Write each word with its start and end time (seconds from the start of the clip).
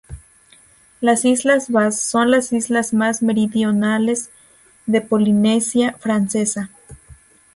Las 0.99 1.25
Islas 1.25 1.69
Bass 1.69 1.99
son 2.01 2.31
las 2.31 2.53
islas 2.53 2.91
más 2.91 3.21
meridionales 3.21 4.31
de 4.87 5.01
Polinesia 5.01 5.93
Francesa. 5.99 6.71